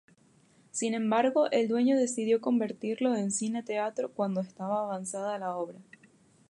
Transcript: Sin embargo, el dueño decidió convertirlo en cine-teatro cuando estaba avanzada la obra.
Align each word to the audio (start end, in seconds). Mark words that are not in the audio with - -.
Sin 0.71 0.95
embargo, 0.95 1.51
el 1.51 1.67
dueño 1.67 1.95
decidió 1.95 2.41
convertirlo 2.41 3.15
en 3.15 3.29
cine-teatro 3.31 4.09
cuando 4.11 4.41
estaba 4.41 4.79
avanzada 4.79 5.37
la 5.37 5.55
obra. 5.55 5.77